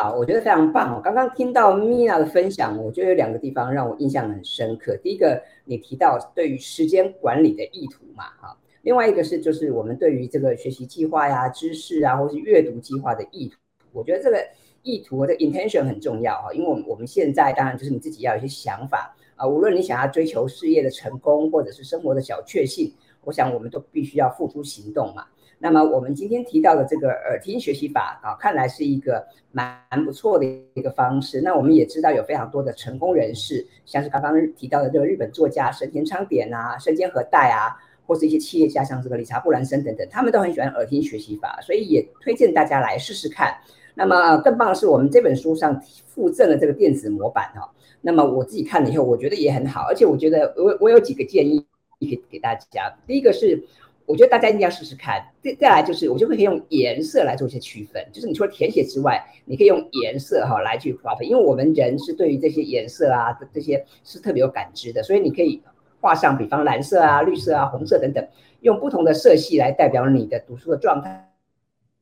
[0.00, 0.94] 好，我觉得非常棒。
[0.94, 4.96] 我刚刚听到 Mina 的分享，我觉得有两个地方让我印象很深刻。
[4.98, 8.56] 第一个，你提到对于时间管理的意图嘛，哈。
[8.82, 13.58] 另外一个是，就是我们对于这个学习计划呀、知识啊，或是阅读计划的意图。
[13.90, 14.38] 我觉得这个
[14.84, 25.24] 意图的 intention 很重要哈，因为我们我们现在当然就是你自己要有一些想法啊，无论你想要追求事业的成功，或者是生活的小确幸，我想我们都必须要付出行动嘛。
[25.60, 30.44] 那么我们今天提到的这个耳听学习法啊，看来是一个蛮不错的
[30.74, 31.40] 一个方式。
[31.40, 37.74] 那我们也知道有非常多的成功人士，像是刚刚提到的这个日本作家神田昌典啊、生间和代啊，
[38.06, 43.52] 或是一些企业家像这个理查布兰森等等，他们都很喜欢耳听学习法，所以也推荐大家来试试看。
[43.96, 47.68] 那么更棒的是，我们这本书上附赠了这个电子模板哈。
[48.00, 51.66] 那么我自己看了以后，我觉得也很好，而且我觉得我我有几个建议
[51.98, 52.94] 给给大家。
[53.08, 53.60] 第一个是。
[54.08, 55.22] 我觉得大家一定要试试看。
[55.42, 58.02] 再再来就是，我就会可以用颜色来做一些区分。
[58.10, 65.62] 就是你除了填写之外，你可以用颜色哈来去划分，因为我们人是对于这些颜色啊这些是特别有感知的，所以你可以
[66.00, 68.26] 画上，比方蓝色啊、绿色啊、红色等等，
[68.62, 71.30] 用不同的色系来代表你的读书的状态，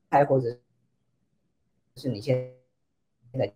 [0.08, 0.56] 还或者
[1.96, 2.36] 是你现
[3.34, 3.52] 在的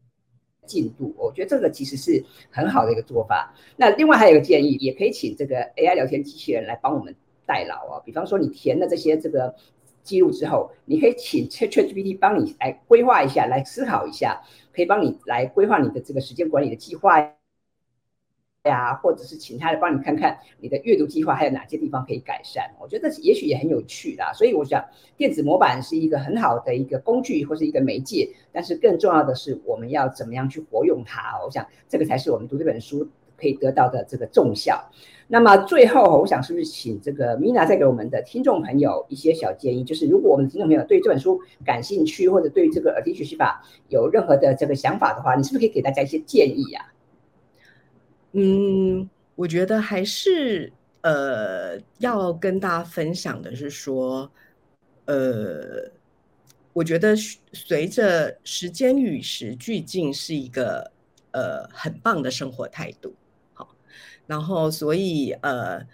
[0.67, 1.15] 进度。
[1.17, 3.55] 我觉得这个其实是很好的一个做法。
[3.77, 7.15] 那另外还有一个建议，也可以请这个 AI 聊天机器人来帮我们。
[7.51, 9.53] 代劳啊，比方说你填了这些这个
[10.05, 14.41] 记录之后，你可以请 ChatGPT 帮你来规划一下，来思考一下，
[14.73, 17.19] 可以帮你来规划你的这个时间管理的计划
[18.65, 22.71] 呀，或者是请他来帮你看看你的阅读计划还有哪些地方可以改善。
[22.79, 24.33] 我觉得也许也很有趣啦。
[24.35, 24.85] 所以我想
[25.17, 31.41] 电子模板是一个很好的一个工具或是一个媒介，但是更重要的是我们要怎么样去活用它。
[31.45, 33.09] 我想这个才是我们读这本书
[33.41, 34.91] 可以得到的这个重效。
[35.33, 39.85] 那么最后，我想是不是请这个 Mina 再给我们的听众朋友一些小建议？
[39.85, 46.85] 就是如果我们的听众朋友对这本书感兴趣，或者对这个耳听学习法有任何的这个想法的话，你是不是可以给大家一些建议呀？
[48.33, 54.29] 嗯，我觉得还是呃要跟大家分享的是说，
[55.05, 55.89] 呃，
[56.73, 57.15] 我觉得
[57.53, 60.91] 随着时间与时俱进是一个
[61.31, 63.15] 呃很棒的生活态度。
[64.31, 65.85] 然后，所以呃，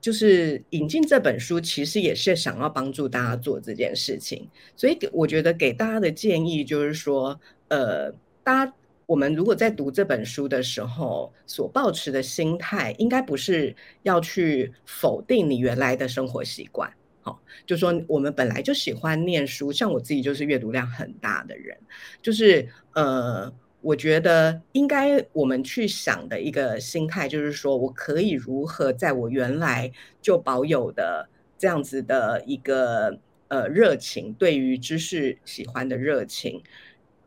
[0.00, 4.48] 就是引进这本书，其实也是想要帮助大家做这件事情。
[4.74, 7.38] 所以，我觉得给大家的建议就是说，
[7.68, 8.10] 呃，
[8.42, 8.72] 大家
[9.04, 16.90] 我们如果在读这本书的时候，所抱持的心态，应该不是要去否定你原来的生活习惯。
[17.20, 21.76] 好，就说我们本来就喜欢念书，像我自己就是阅读量很大的人，
[22.22, 23.52] 就是呃。
[23.84, 31.28] 我觉得应该我们去想的一个心态，就是说我可以如何在我原来就保有的
[31.58, 33.18] 这样子的一个
[33.48, 36.62] 呃热情，对于知识喜欢的热情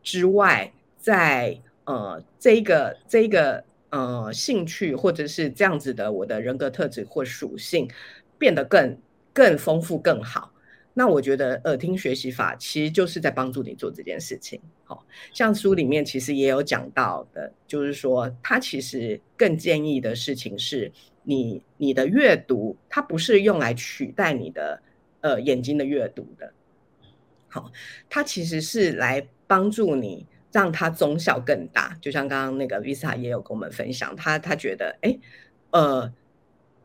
[0.01, 7.87] 之外，在呃这一个这一个呃兴趣或者是这样子的我的人格特质或属性
[8.39, 8.97] 变得更
[9.31, 10.51] 更丰富更好。
[10.95, 14.59] 那我觉得耳听学习法其实就是在帮助你做这件事情。
[14.87, 20.91] 好，像书里面其实也有讲到的，就是说他其实更建议的事情是
[21.23, 24.81] 你你的阅读，它不是用来取代你的
[25.21, 26.53] 呃眼睛的阅读的。
[27.49, 27.71] 好，
[28.09, 31.97] 它其实是来帮助你让它综效更大。
[32.01, 35.19] 就像刚刚那个 Vista 也有跟我们分享，他他觉得哎，
[35.71, 36.11] 呃，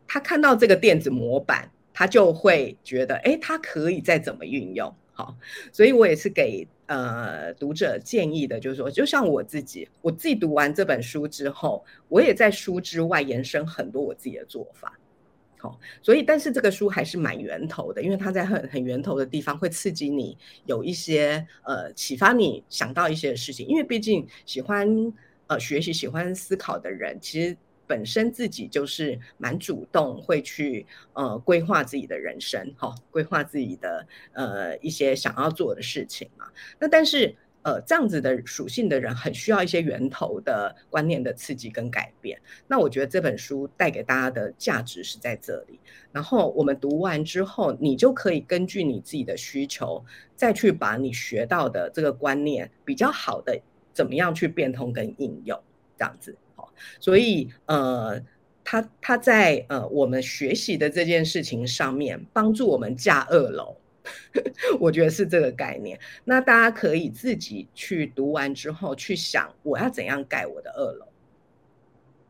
[0.06, 1.70] 他看到这个电子模板。
[1.94, 5.36] 他就会觉得，哎，他可以再怎么运用，好，
[5.70, 14.98] 所以我也是给呃读者建议的，就是说，就像我自己，我自己读完这本书之后，我也在书之外延伸很多我自己的做法，
[15.56, 20.36] 好，所以但是这个书还是蛮源头的，因为它在很很源头的地方会刺激你
[20.66, 25.12] 有一些呃启发你想到一些事情，因为毕竟喜欢
[25.46, 27.56] 呃学习、喜欢思考的人，其实。
[27.86, 36.46] 本身自己就是蛮主动，会去呃规划自己的人生，哈、哦，规划自己的呃一些想要做的事情嘛。
[36.78, 42.40] 那但是呃这样子的属性的人，很需要一些源头的观念的刺激跟改变。
[42.66, 45.78] 那我觉得这本书带给大家的价值是在这里。
[46.10, 50.04] 然后我们读完之后，你就可以根据你自己的需求，
[50.34, 53.60] 再去把你学到的这个观念比较好的
[53.92, 55.62] 怎么样去变通跟应用，
[55.96, 56.36] 这样子。
[57.00, 58.20] 所以，呃，
[58.64, 63.76] 他他在呃我们学习的这件事情上面帮助我们架二楼，
[64.78, 65.98] 我觉得是这个概念。
[66.24, 71.06] 那大家可以自己去读完之后去想，我要怎样盖我的二楼。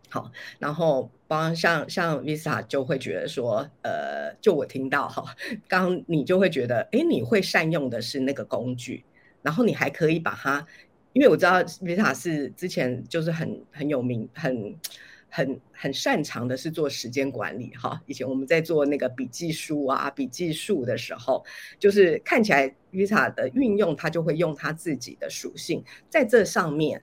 [0.09, 5.35] 好，然后帮像像 Visa 就会觉得说，呃，就我听到哈，
[5.67, 9.05] 刚你就会觉得，哎，你会善用的是那个工具，
[9.43, 10.67] 然后你还可以把它。
[11.13, 14.75] 因为我知道维塔是之前就是很很有名、很
[15.29, 18.01] 很很擅长的是做时间管理哈。
[18.07, 21.45] 以前我们在做那个笔记书啊、笔记术的时候，
[21.79, 27.03] 就是看起来维塔的运用，它就会用它自己的属性在这上面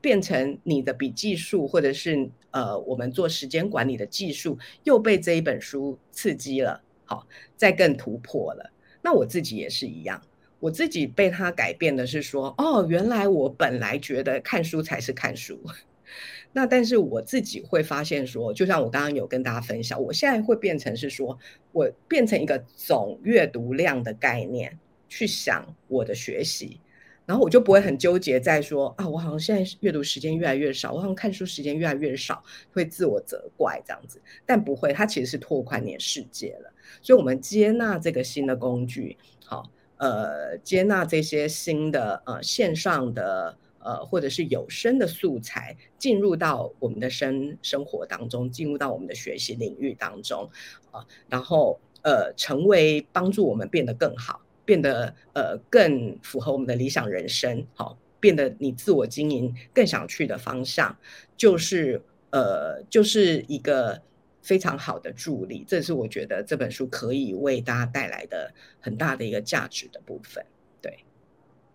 [0.00, 7.26] 变成你的笔记术，或者是呃我们做时间管理的技术，又被这一本书刺激了，好，
[7.56, 8.72] 再更突破了。
[9.02, 10.22] 那我自己也是一样。
[10.62, 15.60] 我自己被他改变的是说，哦，原来我本来觉得看书才是看书，
[16.54, 21.36] 那但是我自己会发现说，就像我刚刚有跟大家分享，我现在会变成是说，
[21.72, 26.78] 我变成一个总阅读量的概念去想我的学习，
[27.26, 32.40] 然后我就不会很纠结在说啊，我好像现在阅读时间越来越少，我好像看书时间越来越少，
[32.72, 39.68] 会自我责怪这样子，但不会，它其实是拓宽你的世界了，所以我们接纳这个新的工具，好。
[40.02, 50.50] 呃，接纳这些新的呃线上的呃或者是有声的素材进入到我们的生生活当中，进入到我们的学习领域当中
[50.90, 60.98] 啊、然后呃成为帮助我们变得更好，变得呃更符合我们的理想人生，好、变得你自我经营更想去的方向，
[61.36, 64.02] 就是呃就是一个。
[64.42, 70.44] 非常好的助力，这是我觉得这本书可以为大家带来的很大的一个价值的部分。
[70.80, 70.98] 对，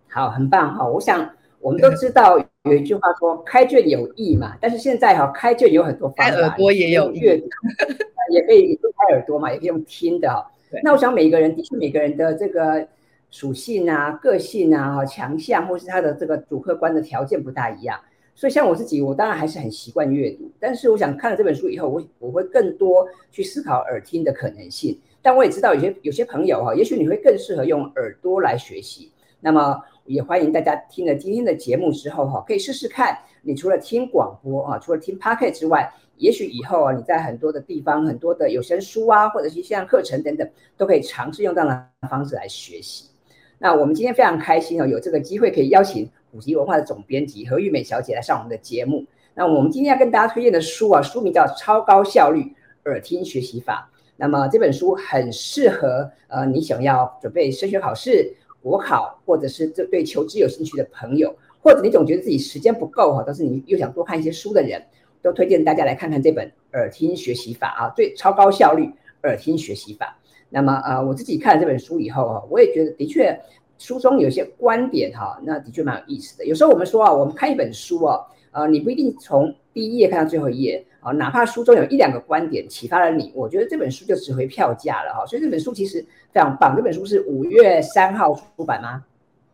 [0.10, 0.86] 好，很棒哈！
[0.86, 7.48] 我想 我们都知道有一句话说“开卷有益”嘛，但是现在哈，开卷有很多方法，开耳朵也有阅读，
[8.32, 10.46] 也可以开耳朵嘛，也可以用听的。
[10.84, 12.86] 那我想每个人的确每个人的这个
[13.32, 17.98] 属性啊、个性啊、强项，或是他的这个主客观的条件不大一样。
[18.38, 24.96] 所以像我自己，我当然还是很习惯阅读，但是我想看了这本书以后，我我会更多去思考耳听的可能性。
[25.24, 29.12] 但我也知道有些有些朋友哈，也许你会更适合用耳朵来学习。
[29.40, 33.18] 那么也欢迎大家听了今天的节目之后哈，可以试试看。
[33.42, 43.10] 你除了听广播啊，除了听 Podcast 之外，也许以后啊，你在很多的地方、很多的有声书啊，或者是线上课程等等，都可以尝试用这样的方式来学习。
[43.58, 46.08] 那我们今天非常开心哦，有这个机会可以邀请。
[46.38, 49.04] 普及文化的总编辑何玉美小姐来上我们的节目。
[49.34, 52.54] 那我们今天要跟大家推荐的书啊，书名叫《超高效率
[52.86, 53.90] 耳听学习法》。
[54.18, 64.80] 那么这本书很适合呃你想要准备升学考试、国考，或者是这对求职有兴趣的朋友，或者你总觉得自己时间不够哈，但是你又想多看一些书的人，
[65.24, 68.88] 都推荐大家来看看这本《耳听学习法》啊，最超高效率
[69.24, 70.16] 耳听学习法。
[70.50, 73.42] 那么呃，我自己看了这本书以后啊，我也觉得的确。
[73.78, 76.46] 书中有些观点哈，那的确蛮有意思的。
[76.46, 78.20] 有时候我们说啊，我们看一本书啊，
[78.52, 85.26] 呃，你不一定从第一页看到最后一页啊，哪怕书中有一两个观点启发了你，我觉得这本书就值回票价了哈。
[85.26, 86.76] 所以这本书其实非常棒。
[86.76, 89.04] 这本书是五月三号出版吗？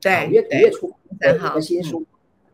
[0.02, 2.00] 对，五月五月初三号的新书。
[2.00, 2.06] 嗯、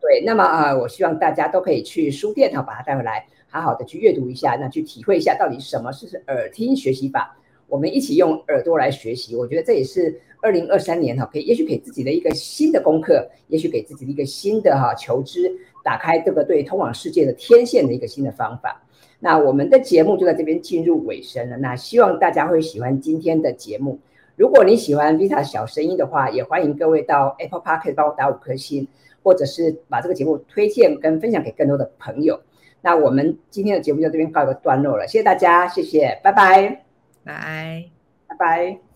[0.02, 7.36] 对，那么啊，我希望大家都可以去书店哈，把它带回来，好好的去阅读一下，那去体会一下到底什么是耳听学习法。
[7.68, 15.52] 我们一起用耳朵来学习，我觉得这也是二零二三年哈，可以也许给自己的一个新的功课，也许给自己的一个新的哈求知，
[15.84, 18.82] 打开这个对通往世界的天线的一个新的方法。
[19.20, 24.00] 那我们的节目就在这边进入尾声了，那希望大家会喜欢今天的节目。
[24.38, 28.88] 如果你喜欢 Vita 小声音的话，也欢迎各位到 Apple Podcast 帮我打五颗星，
[29.22, 32.40] 或者是把这个节目推荐跟分享给更多的朋友。
[32.82, 36.86] 那我们今天的节目就这边告一个段落了，谢谢大家，谢谢，拜拜。
[37.26, 37.86] 拜拜，
[38.30, 38.89] 拜拜。